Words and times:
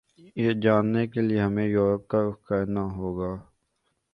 یہ 0.35 0.51
جاننے 0.63 1.03
کیلئے 1.07 1.39
ہمیں 1.39 1.67
یورپ 1.67 2.07
کا 2.11 2.19
رخ 2.27 2.37
کرنا 2.47 2.83
ہوگا 2.95 3.31